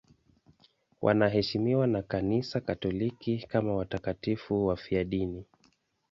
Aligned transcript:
Wanaheshimiwa 1.01 1.87
na 1.87 2.01
Kanisa 2.01 2.61
Katoliki 2.61 3.37
kama 3.47 3.75
watakatifu 3.75 4.65
wafiadini. 4.67 5.45